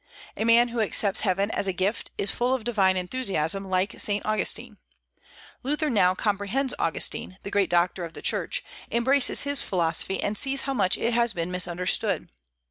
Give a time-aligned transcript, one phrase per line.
[0.35, 4.25] A man who accepts heaven as a gift is full of divine enthusiasm, like Saint
[4.25, 4.77] Augustine.
[5.61, 10.63] Luther now comprehends Augustine, the great doctor of the Church, embraces his philosophy and sees
[10.63, 12.29] how much it has been misunderstood.